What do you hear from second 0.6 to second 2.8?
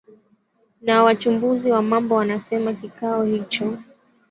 na wachambuzi wa mambo wanasema